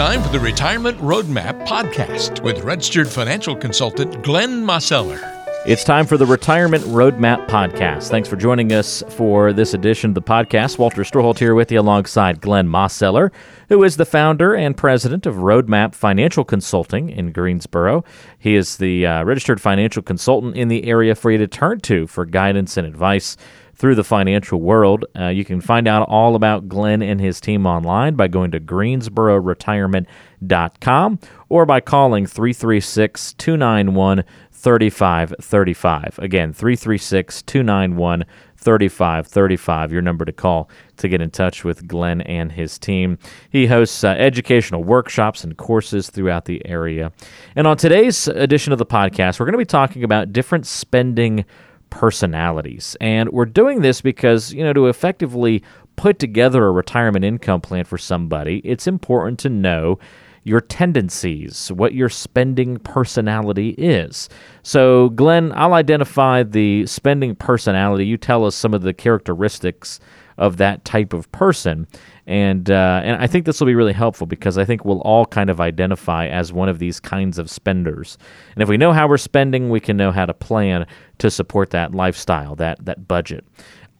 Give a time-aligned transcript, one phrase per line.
[0.00, 5.20] time for the Retirement Roadmap podcast with registered financial consultant Glenn Mosseller.
[5.66, 8.08] It's time for the Retirement Roadmap podcast.
[8.08, 10.78] Thanks for joining us for this edition of the podcast.
[10.78, 13.30] Walter Storholt here with you alongside Glenn Mosseller,
[13.68, 18.02] who is the founder and president of Roadmap Financial Consulting in Greensboro.
[18.38, 22.06] He is the uh, registered financial consultant in the area for you to turn to
[22.06, 23.36] for guidance and advice
[23.80, 25.06] through the financial world.
[25.18, 28.60] Uh, you can find out all about Glenn and his team online by going to
[28.60, 36.18] greensbororetirement.com or by calling 336 291 3535.
[36.18, 38.26] Again, 336 291
[38.58, 40.68] 3535, your number to call
[40.98, 43.16] to get in touch with Glenn and his team.
[43.48, 47.12] He hosts uh, educational workshops and courses throughout the area.
[47.56, 51.46] And on today's edition of the podcast, we're going to be talking about different spending
[51.90, 52.96] personalities.
[53.00, 55.62] And we're doing this because, you know, to effectively
[55.96, 59.98] put together a retirement income plan for somebody, it's important to know
[60.42, 64.28] your tendencies, what your spending personality is.
[64.62, 68.06] So, Glenn, I'll identify the spending personality.
[68.06, 70.00] You tell us some of the characteristics
[70.40, 71.86] of that type of person.
[72.26, 75.26] And uh, and I think this will be really helpful because I think we'll all
[75.26, 78.18] kind of identify as one of these kinds of spenders.
[78.54, 80.86] And if we know how we're spending, we can know how to plan
[81.18, 83.44] to support that lifestyle, that that budget.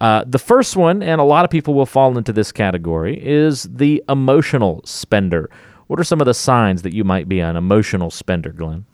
[0.01, 3.65] Uh, the first one, and a lot of people will fall into this category, is
[3.65, 5.51] the emotional spender.
[5.89, 8.87] What are some of the signs that you might be an emotional spender, Glenn?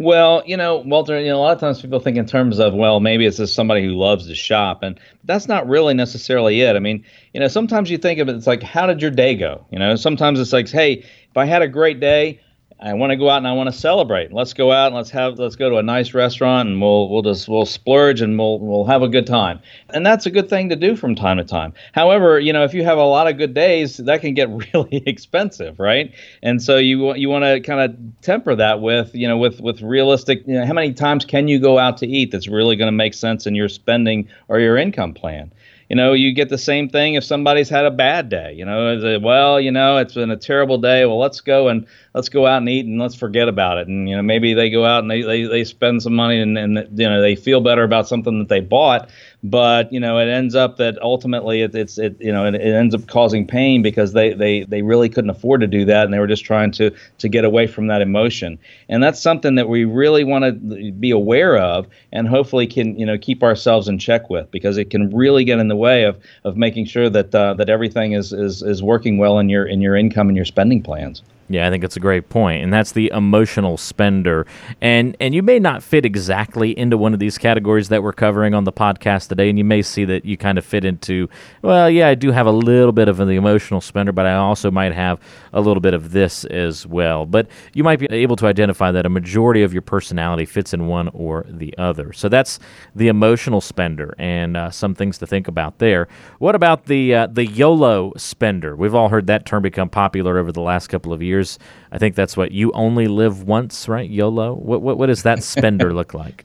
[0.00, 2.72] Well, you know, Walter, you know, a lot of times people think in terms of,
[2.72, 6.74] well, maybe it's just somebody who loves to shop, and that's not really necessarily it.
[6.74, 9.34] I mean, you know, sometimes you think of it, it's like, how did your day
[9.34, 9.66] go?
[9.70, 12.40] You know, sometimes it's like, hey, if I had a great day,
[12.82, 14.32] I want to go out and I want to celebrate.
[14.32, 17.20] Let's go out and let's have let's go to a nice restaurant and we'll we'll
[17.20, 19.60] just we'll splurge and we'll we'll have a good time.
[19.90, 21.74] And that's a good thing to do from time to time.
[21.92, 25.02] However, you know, if you have a lot of good days, that can get really
[25.06, 26.14] expensive, right?
[26.42, 29.82] And so you you want to kind of temper that with, you know, with with
[29.82, 32.88] realistic, you know, how many times can you go out to eat that's really going
[32.88, 35.52] to make sense in your spending or your income plan?
[35.90, 38.54] You know, you get the same thing if somebody's had a bad day.
[38.56, 41.04] You know, well, you know, it's been a terrible day.
[41.04, 41.84] Well, let's go and
[42.14, 43.88] let's go out and eat and let's forget about it.
[43.88, 46.56] And you know, maybe they go out and they they, they spend some money and,
[46.56, 49.10] and you know they feel better about something that they bought,
[49.42, 52.74] but you know it ends up that ultimately it, it's it you know it, it
[52.74, 56.12] ends up causing pain because they they they really couldn't afford to do that and
[56.12, 58.58] they were just trying to to get away from that emotion.
[58.88, 63.06] And that's something that we really want to be aware of and hopefully can you
[63.06, 66.18] know keep ourselves in check with because it can really get in the way of
[66.44, 69.80] of making sure that uh, that everything is, is is working well in your in
[69.80, 71.22] your income and your spending plans.
[71.50, 74.46] Yeah, I think it's a great point, and that's the emotional spender.
[74.80, 78.54] And and you may not fit exactly into one of these categories that we're covering
[78.54, 81.28] on the podcast today, and you may see that you kind of fit into,
[81.62, 84.70] well, yeah, I do have a little bit of the emotional spender, but I also
[84.70, 85.18] might have
[85.52, 87.26] a little bit of this as well.
[87.26, 90.86] But you might be able to identify that a majority of your personality fits in
[90.86, 92.12] one or the other.
[92.12, 92.60] So that's
[92.94, 96.06] the emotional spender, and uh, some things to think about there.
[96.38, 98.76] What about the uh, the YOLO spender?
[98.76, 101.58] We've all heard that term become popular over the last couple of years years.
[101.92, 104.08] I think that's what you only live once, right?
[104.08, 104.54] YOLO.
[104.54, 106.44] What what, what does that spender look like?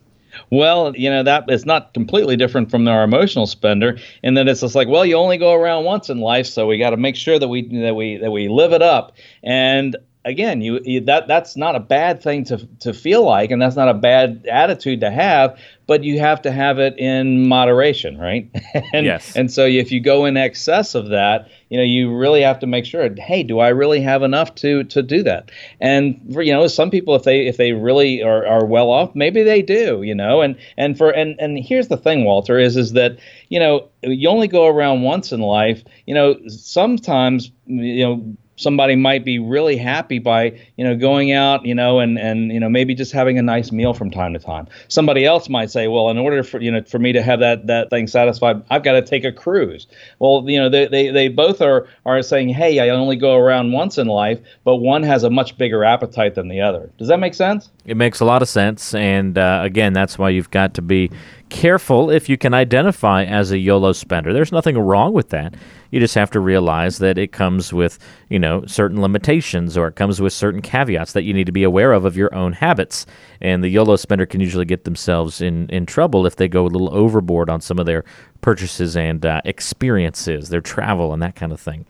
[0.51, 4.61] Well, you know that is not completely different from our emotional spender, in that it's
[4.61, 7.16] just like, well, you only go around once in life, so we got to make
[7.16, 9.13] sure that we that we that we live it up.
[9.44, 13.61] And again, you, you, that that's not a bad thing to to feel like, and
[13.61, 15.57] that's not a bad attitude to have.
[15.87, 18.49] But you have to have it in moderation, right?
[18.91, 19.35] and, yes.
[19.35, 22.67] And so if you go in excess of that, you know, you really have to
[22.67, 23.07] make sure.
[23.15, 25.51] Hey, do I really have enough to to do that?
[25.79, 29.13] And for you know, some people, if they if they really are, are well off,
[29.13, 30.01] maybe they do.
[30.01, 33.19] You know, and and for and and here's the thing, Walter, is is that
[33.49, 35.83] you know you only go around once in life.
[36.07, 41.66] You know, sometimes you know somebody might be really happy by you know going out
[41.66, 44.39] you know and and you know maybe just having a nice meal from time to
[44.39, 44.67] time.
[44.88, 47.67] Somebody else might say well in order for you know for me to have that
[47.67, 49.87] that thing satisfied i've got to take a cruise.
[50.19, 53.72] Well you know they they, they both are are saying hey i only go around
[53.72, 56.91] once in life but one has a much bigger appetite than the other.
[56.97, 57.69] Does that make sense?
[57.85, 61.11] It makes a lot of sense and uh, again that's why you've got to be
[61.55, 64.34] careful if you can identify as a YOLO spender.
[64.34, 65.55] There's nothing wrong with that.
[65.90, 67.97] You just have to realize that it comes with,
[68.29, 71.63] you know, certain limitations or it comes with certain caveats that you need to be
[71.63, 73.05] aware of of your own habits.
[73.40, 76.67] And the YOLO spender can usually get themselves in, in trouble if they go a
[76.67, 78.03] little overboard on some of their
[78.45, 81.83] purchases and uh, experiences, their travel and that kind of thing.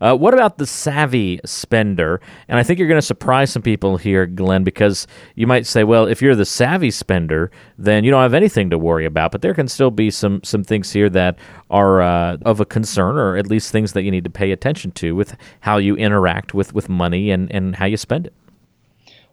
[0.00, 2.20] Uh, what about the savvy spender?
[2.48, 5.84] And I think you're going to surprise some people here, Glenn, because you might say,
[5.84, 9.30] well, if you're the savvy spender, then you don't have anything to worry about.
[9.30, 11.38] But there can still be some some things here that
[11.70, 14.90] are uh, of a concern, or at least things that you need to pay attention
[14.92, 18.34] to with how you interact with with money and and how you spend it.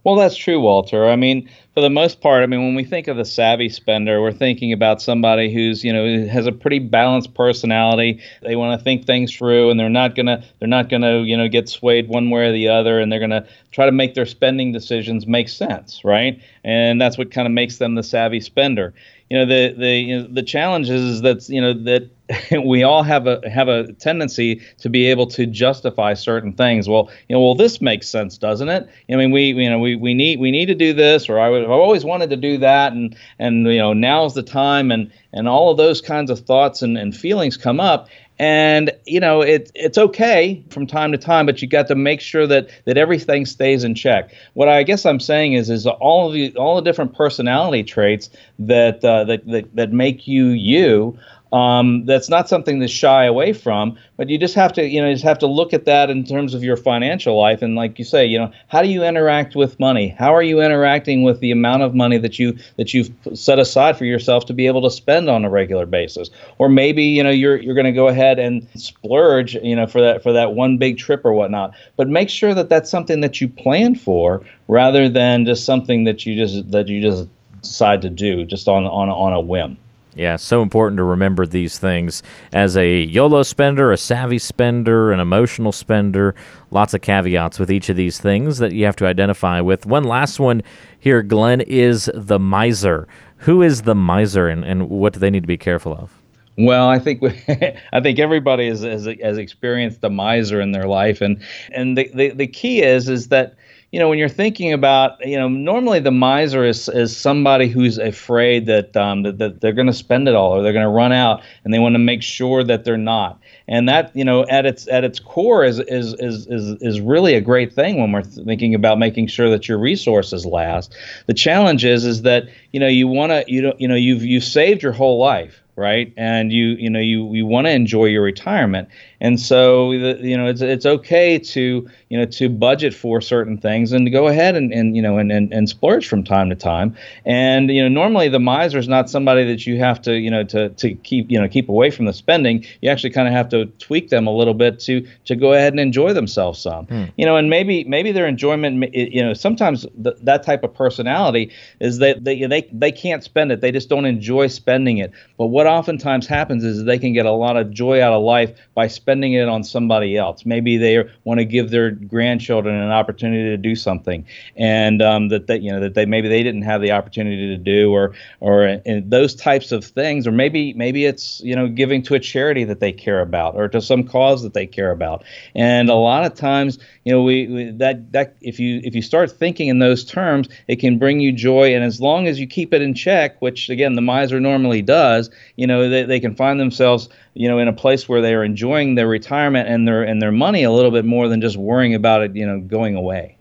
[0.03, 1.05] Well, that's true, Walter.
[1.09, 4.21] I mean, for the most part, I mean, when we think of the savvy spender,
[4.21, 8.21] we're thinking about somebody who's, you know, has a pretty balanced personality.
[8.41, 11.49] They want to think things through, and they're not gonna, they're not gonna, you know,
[11.49, 14.71] get swayed one way or the other, and they're gonna try to make their spending
[14.71, 16.41] decisions make sense, right?
[16.63, 18.93] And that's what kind of makes them the savvy spender
[19.29, 22.09] you know the the you know, the challenge is, is that you know that
[22.65, 26.87] we all have a have a tendency to be able to justify certain things.
[26.87, 28.87] Well, you know, well this makes sense, doesn't it?
[29.09, 31.49] I mean, we you know we, we need we need to do this, or I
[31.49, 35.11] would, I've always wanted to do that, and and you know now's the time, and
[35.33, 38.07] and all of those kinds of thoughts and, and feelings come up,
[38.39, 42.21] and you know it, it's okay from time to time but you got to make
[42.21, 44.33] sure that that everything stays in check.
[44.53, 48.29] What i guess i'm saying is is all of the all the different personality traits
[48.59, 51.17] that uh, that, that that make you you
[51.53, 55.11] um, that's not something to shy away from, but you just have to, you know,
[55.11, 57.61] just have to look at that in terms of your financial life.
[57.61, 60.09] And like you say, you know, how do you interact with money?
[60.09, 63.97] How are you interacting with the amount of money that you that you've set aside
[63.97, 66.29] for yourself to be able to spend on a regular basis?
[66.57, 70.01] Or maybe, you know, you're you're going to go ahead and splurge, you know, for
[70.01, 71.73] that for that one big trip or whatnot.
[71.95, 76.25] But make sure that that's something that you plan for rather than just something that
[76.25, 77.29] you just that you just
[77.61, 79.77] decide to do just on on on a whim.
[80.17, 82.23] Yeah, so important to remember these things.
[82.51, 86.33] As a YOLO spender, a savvy spender, an emotional spender,
[86.71, 89.85] lots of caveats with each of these things that you have to identify with.
[89.85, 90.63] One last one
[90.99, 93.07] here, Glenn, is the miser.
[93.37, 96.11] Who is the miser and, and what do they need to be careful of?
[96.57, 97.21] Well, I think
[97.93, 101.39] I think everybody has, has, has experienced the miser in their life, and
[101.71, 103.53] and the, the, the key is is that
[103.97, 107.97] you know, when you're thinking about, you know, normally the miser is, is somebody who's
[107.97, 110.89] afraid that, um, that, that they're going to spend it all or they're going to
[110.89, 113.39] run out and they want to make sure that they're not.
[113.67, 117.33] And that, you know, at its at its core is is is is, is really
[117.33, 120.95] a great thing when we're thinking about making sure that your resources last.
[121.25, 124.23] The challenge is is that, you know, you want to you don't you know, you've
[124.23, 126.11] you've saved your whole life right?
[126.17, 130.37] And you you know you you want to enjoy your retirement, and so the, you
[130.37, 134.27] know it's it's okay to you know to budget for certain things and to go
[134.27, 136.95] ahead and, and you know and, and and splurge from time to time.
[137.25, 140.43] And you know normally the miser is not somebody that you have to you know
[140.45, 142.63] to to keep you know keep away from the spending.
[142.81, 145.73] You actually kind of have to tweak them a little bit to to go ahead
[145.73, 146.85] and enjoy themselves some.
[146.85, 147.05] Hmm.
[147.15, 151.51] You know, and maybe maybe their enjoyment you know sometimes th- that type of personality
[151.79, 153.61] is that they they they can't spend it.
[153.61, 155.11] They just don't enjoy spending it.
[155.37, 158.51] But what oftentimes happens is they can get a lot of joy out of life
[158.75, 160.45] by spending it on somebody else.
[160.45, 164.25] Maybe they want to give their grandchildren an opportunity to do something,
[164.55, 167.57] and um, that they, you know that they maybe they didn't have the opportunity to
[167.57, 172.15] do, or or those types of things, or maybe maybe it's you know giving to
[172.15, 175.23] a charity that they care about, or to some cause that they care about.
[175.55, 179.01] And a lot of times, you know, we, we that that if you if you
[179.01, 182.47] start thinking in those terms, it can bring you joy, and as long as you
[182.47, 186.35] keep it in check, which again the miser normally does, you know, they, they can
[186.35, 190.03] find themselves, you know, in a place where they are enjoying their retirement and their
[190.03, 192.95] and their money a little bit more than just worrying about it, you know, going
[192.95, 193.37] away.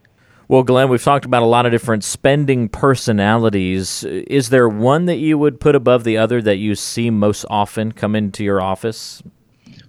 [0.49, 4.05] Well, Glenn, we've talked about a lot of different spending personalities.
[4.05, 7.91] Is there one that you would put above the other that you see most often
[7.91, 9.23] come into your office?